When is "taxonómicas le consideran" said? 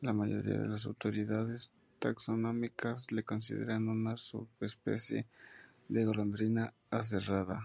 2.00-3.86